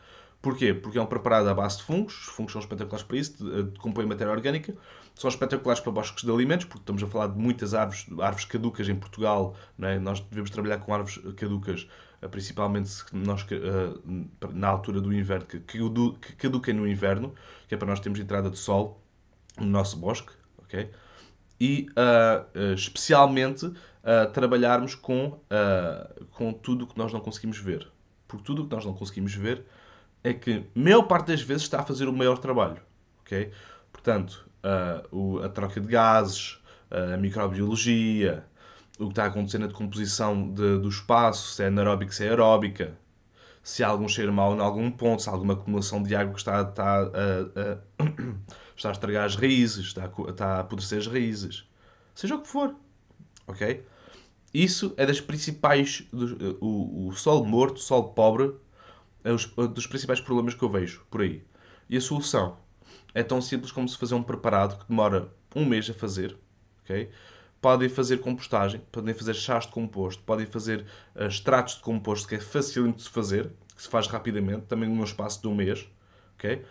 Porquê? 0.45 0.75
Porque 0.75 0.99
é 0.99 1.01
um 1.01 1.07
preparado 1.07 1.49
à 1.49 1.55
base 1.55 1.79
de 1.79 1.85
fungos, 1.85 2.29
os 2.29 2.35
fungos 2.35 2.53
são 2.53 2.61
espetaculares 2.61 3.03
para 3.03 3.17
isso, 3.17 3.63
decompõem 3.65 4.07
matéria 4.07 4.31
orgânica, 4.31 4.77
são 5.15 5.31
espetaculares 5.31 5.81
para 5.81 5.91
bosques 5.91 6.23
de 6.23 6.31
alimentos, 6.31 6.67
porque 6.67 6.83
estamos 6.83 7.03
a 7.03 7.07
falar 7.07 7.29
de 7.29 7.39
muitas 7.39 7.73
árvores, 7.73 8.07
árvores 8.21 8.45
caducas 8.45 8.87
em 8.87 8.95
Portugal, 8.95 9.57
é? 9.81 9.99
nós 9.99 10.21
devemos 10.21 10.51
trabalhar 10.51 10.81
com 10.81 10.93
árvores 10.93 11.19
caducas, 11.37 11.89
eh, 12.25 12.29
principalmente 12.29 12.91
nós, 13.13 13.47
eh, 13.51 14.49
na 14.53 14.69
altura 14.69 15.01
do 15.01 15.13
inverno, 15.13 15.47
que 15.47 15.61
caduquem 16.39 16.75
no 16.75 16.89
inverno, 16.89 17.35
que 17.69 17.75
é 17.75 17.79
para 17.79 17.89
nós 17.89 18.01
termos 18.01 18.19
entrada 18.19 18.51
de 18.51 18.59
sol 18.59 19.01
no 19.59 19.67
nosso 19.67 19.99
bosque, 19.99 20.33
ok? 20.59 20.91
e 21.61 21.87
uh, 21.91 22.75
especialmente 22.75 23.67
uh, 23.67 24.31
trabalharmos 24.33 24.95
com, 24.95 25.41
com 26.33 26.53
tudo 26.53 26.85
o 26.85 26.87
que 26.87 26.99
nós 26.99 27.13
não 27.13 27.21
conseguimos 27.21 27.59
ver. 27.59 27.89
Porque 28.27 28.45
tudo 28.45 28.63
o 28.63 28.69
que 28.69 28.75
nós 28.75 28.85
não 28.85 28.93
conseguimos 28.93 29.35
ver 29.35 29.65
é 30.23 30.35
que, 30.35 30.65
maior 30.75 31.03
parte 31.03 31.29
das 31.29 31.41
vezes, 31.41 31.63
está 31.63 31.81
a 31.81 31.85
fazer 31.85 32.09
o 32.09 32.13
maior 32.13 32.39
trabalho. 32.39 32.81
Okay? 33.21 33.53
Portanto, 33.93 34.45
o, 35.13 35.39
a 35.39 35.49
troca 35.49 35.81
de 35.81 35.87
gases, 35.87 36.59
a 36.91 37.17
microbiologia, 37.17 38.45
o 38.99 39.07
que 39.07 39.13
está 39.13 39.27
acontecendo 39.27 39.63
na 39.63 39.67
decomposição 39.69 40.51
de, 40.53 40.79
do 40.79 40.89
espaço, 40.89 41.55
se 41.55 41.63
é 41.63 41.67
anaeróbica, 41.67 42.13
se 42.13 42.25
é 42.25 42.29
aeróbica, 42.29 42.99
se 43.63 43.83
há 43.83 43.89
algum 43.89 44.07
cheiro 44.07 44.33
mau 44.33 44.55
em 44.55 44.61
algum 44.61 44.91
ponto, 44.91 45.23
se 45.23 45.29
há 45.29 45.33
alguma 45.33 45.55
acumulação 45.55 46.03
de 46.03 46.15
água 46.15 46.33
que 46.33 46.39
está, 46.39 46.63
está 46.63 47.03
a, 47.03 48.05
está 48.77 48.91
a 48.91 48.93
estragar 48.93 49.25
as 49.25 49.37
raízes, 49.37 49.87
está 49.87 50.05
a, 50.05 50.31
está 50.31 50.47
a 50.57 50.61
apodrecer 50.61 50.99
as 50.99 51.07
raízes, 51.07 51.65
seja 52.15 52.37
o 52.37 52.43
que 52.43 52.49
for, 52.49 52.75
ok? 53.47 53.85
Isso 54.53 54.95
é 54.97 55.05
das 55.05 55.21
principais, 55.21 56.07
do, 56.13 56.59
o, 56.61 57.09
o 57.09 57.45
morto, 57.45 57.79
o 57.79 57.81
sol 57.81 58.11
pobre, 58.13 58.55
é 59.25 59.33
os, 59.33 59.47
dos 59.47 59.87
principais 59.87 60.21
problemas 60.21 60.55
que 60.55 60.63
eu 60.63 60.69
vejo 60.69 61.05
por 61.11 61.23
aí. 61.23 61.43
E 61.89 61.97
a 61.97 62.01
solução 62.01 62.59
é 63.13 63.23
tão 63.23 63.41
simples 63.41 63.73
como 63.73 63.89
se 63.89 63.99
fazer 63.99 64.15
um 64.15 64.23
preparado 64.23 64.79
que 64.79 64.89
demora 64.89 65.29
um 65.57 65.65
mês 65.65 65.89
a 65.91 65.95
fazer, 65.95 66.37
ok? 66.83 67.11
Podem 67.65 67.89
fazer 67.89 68.19
compostagem, 68.19 68.83
podem 68.93 69.15
fazer 69.15 69.33
chás 69.33 69.65
de 69.65 69.73
composto, 69.73 70.23
podem 70.25 70.45
fazer 70.45 70.85
uh, 71.17 71.25
extratos 71.25 71.77
de 71.77 71.81
composto, 71.81 72.29
que 72.29 72.35
é 72.35 72.39
facilmente 72.39 72.99
de 72.99 73.03
se 73.05 73.09
fazer, 73.09 73.51
que 73.75 73.83
se 73.83 73.89
faz 73.89 74.07
rapidamente, 74.07 74.67
também 74.67 74.87
num 74.87 75.03
espaço 75.03 75.41
de 75.41 75.49
um 75.49 75.55
mês. 75.55 75.89
Okay? 76.35 76.63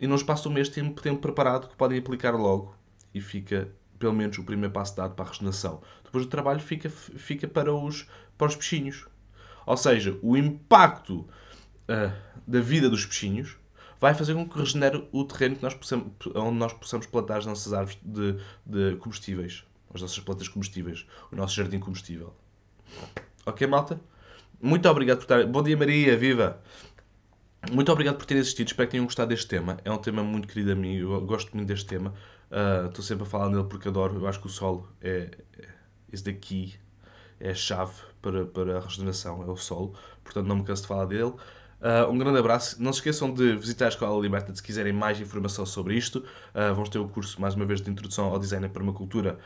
E 0.00 0.06
num 0.06 0.14
espaço 0.14 0.44
de 0.44 0.48
um 0.48 0.52
mês 0.52 0.70
tem 0.70 0.90
tempo 0.94 1.20
preparado 1.20 1.68
que 1.68 1.76
podem 1.76 1.98
aplicar 1.98 2.30
logo 2.30 2.74
e 3.12 3.20
fica 3.20 3.68
pelo 3.98 4.14
menos 4.14 4.38
o 4.38 4.42
primeiro 4.42 4.72
passo 4.72 4.96
dado 4.96 5.14
para 5.14 5.26
a 5.26 5.28
regeneração. 5.28 5.82
Depois 6.02 6.24
o 6.24 6.28
trabalho 6.28 6.60
fica, 6.60 6.88
fica 6.88 7.46
para, 7.46 7.74
os, 7.74 8.08
para 8.38 8.46
os 8.46 8.56
peixinhos. 8.56 9.06
Ou 9.66 9.76
seja, 9.76 10.18
o 10.22 10.34
impacto 10.34 11.28
uh, 11.90 12.10
da 12.46 12.60
vida 12.62 12.88
dos 12.88 13.04
peixinhos 13.04 13.58
vai 14.00 14.14
fazer 14.14 14.32
com 14.32 14.48
que 14.48 14.58
regenere 14.58 15.06
o 15.12 15.24
terreno 15.24 15.56
que 15.56 15.62
nós 15.62 15.74
possamos, 15.74 16.06
onde 16.34 16.56
nós 16.56 16.72
possamos 16.72 17.04
plantar 17.06 17.36
as 17.36 17.44
nossas 17.44 17.74
árvores 17.74 17.98
de, 18.02 18.38
de 18.64 18.96
comestíveis 18.96 19.68
as 19.94 20.00
nossas 20.00 20.18
plantas 20.20 20.48
comestíveis, 20.48 21.06
o 21.32 21.36
nosso 21.36 21.54
jardim 21.54 21.78
comestível. 21.78 22.34
Ok, 23.46 23.66
malta? 23.66 24.00
Muito 24.60 24.88
obrigado 24.88 25.18
por 25.18 25.24
estar. 25.24 25.46
Bom 25.46 25.62
dia, 25.62 25.76
Maria, 25.76 26.16
viva! 26.16 26.60
Muito 27.70 27.90
obrigado 27.92 28.16
por 28.16 28.26
terem 28.26 28.40
assistido. 28.40 28.68
Espero 28.68 28.88
que 28.88 28.92
tenham 28.92 29.04
gostado 29.04 29.28
deste 29.28 29.46
tema. 29.46 29.78
É 29.84 29.90
um 29.90 29.98
tema 29.98 30.22
muito 30.22 30.48
querido 30.48 30.72
a 30.72 30.74
mim. 30.74 30.96
Eu 30.96 31.20
gosto 31.22 31.54
muito 31.54 31.68
deste 31.68 31.86
tema. 31.86 32.14
Uh, 32.50 32.88
estou 32.88 33.04
sempre 33.04 33.24
a 33.24 33.26
falar 33.26 33.48
nele 33.50 33.64
porque 33.64 33.88
adoro. 33.88 34.16
Eu 34.16 34.26
acho 34.26 34.40
que 34.40 34.46
o 34.46 34.50
solo 34.50 34.88
é, 35.00 35.30
é 35.58 35.68
esse 36.12 36.24
daqui 36.24 36.74
é 37.40 37.50
a 37.50 37.54
chave 37.54 37.92
para, 38.22 38.46
para 38.46 38.78
a 38.78 38.80
regeneração. 38.80 39.42
É 39.42 39.46
o 39.46 39.56
solo. 39.56 39.94
Portanto, 40.24 40.46
não 40.46 40.56
me 40.56 40.64
canso 40.64 40.82
de 40.82 40.88
falar 40.88 41.06
dele. 41.06 41.34
Uh, 41.80 42.10
um 42.10 42.18
grande 42.18 42.38
abraço. 42.38 42.82
Não 42.82 42.92
se 42.92 42.98
esqueçam 42.98 43.32
de 43.32 43.56
visitar 43.56 43.86
a 43.86 43.88
Escola 43.88 44.20
Liberta 44.20 44.54
se 44.54 44.62
quiserem 44.62 44.92
mais 44.92 45.20
informação 45.20 45.64
sobre 45.66 45.94
isto. 45.94 46.18
Uh, 46.18 46.74
vamos 46.74 46.88
ter 46.88 46.98
o 46.98 47.08
curso, 47.08 47.40
mais 47.40 47.54
uma 47.54 47.64
vez, 47.64 47.80
de 47.80 47.90
Introdução 47.90 48.26
ao 48.26 48.38
Design 48.38 48.66
e 48.66 48.68
Permacultura 48.68 49.38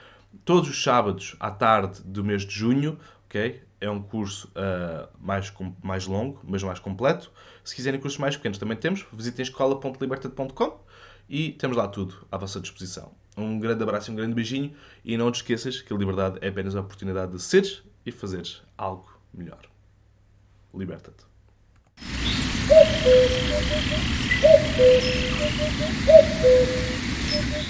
todos 0.45 0.69
os 0.69 0.83
sábados 0.83 1.37
à 1.39 1.51
tarde 1.51 2.03
do 2.05 2.25
mês 2.25 2.45
de 2.45 2.53
junho, 2.55 2.99
ok? 3.27 3.63
É 3.81 3.91
um 3.91 4.01
curso 4.01 4.49
uh, 4.49 5.09
mais, 5.21 5.53
mais 5.83 6.07
longo, 6.07 6.41
mas 6.45 6.63
mais 6.63 6.79
completo. 6.79 7.33
Se 7.65 7.75
quiserem 7.75 8.01
cursos 8.01 8.19
mais 8.19 8.37
pequenos, 8.37 8.59
também 8.59 8.77
temos. 8.77 9.07
Visitem 9.13 9.43
escola.libertad.com 9.43 10.81
e 11.29 11.53
temos 11.53 11.77
lá 11.77 11.89
tudo 11.89 12.27
à 12.31 12.37
vossa 12.37 12.61
disposição. 12.61 13.13
Um 13.37 13.59
grande 13.59 13.83
abraço 13.83 14.11
e 14.11 14.13
um 14.13 14.17
grande 14.17 14.35
beijinho 14.35 14.75
e 15.05 15.17
não 15.17 15.33
te 15.33 15.37
esqueças 15.37 15.81
que 15.81 15.93
a 15.93 15.97
liberdade 15.97 16.39
é 16.41 16.49
apenas 16.49 16.77
a 16.77 16.81
oportunidade 16.81 17.33
de 17.33 17.41
seres 17.41 17.83
e 18.05 18.13
fazeres 18.13 18.63
algo 18.77 19.11
melhor. 19.33 19.63
Liberta-te. 20.75 21.25